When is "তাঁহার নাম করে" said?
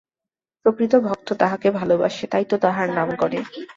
2.57-3.37